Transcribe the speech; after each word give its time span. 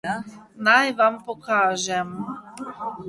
Naj 0.67 0.87
vam 1.01 1.15
pokažem. 1.27 2.09